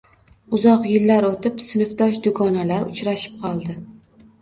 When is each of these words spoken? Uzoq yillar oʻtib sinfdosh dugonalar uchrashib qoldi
Uzoq 0.57 0.87
yillar 0.91 1.27
oʻtib 1.27 1.63
sinfdosh 1.69 2.19
dugonalar 2.27 2.91
uchrashib 2.91 3.41
qoldi 3.47 3.81